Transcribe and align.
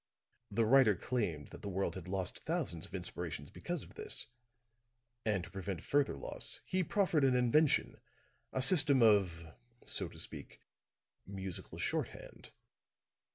The 0.49 0.65
writer 0.65 0.95
claimed 0.95 1.49
that 1.49 1.61
the 1.61 1.69
world 1.69 1.93
had 1.93 2.07
lost 2.07 2.39
thousands 2.43 2.87
of 2.87 2.95
inspirations 2.95 3.51
because 3.51 3.83
of 3.83 3.93
this, 3.93 4.25
and 5.25 5.43
to 5.43 5.51
prevent 5.51 5.83
further 5.83 6.17
loss, 6.17 6.59
he 6.65 6.81
proffered 6.83 7.23
an 7.23 7.35
invention 7.35 7.99
a 8.51 8.63
system 8.63 9.03
of 9.03 9.45
so 9.85 10.07
to 10.07 10.19
speak 10.19 10.59
musical 11.27 11.77
shorthand." 11.77 12.49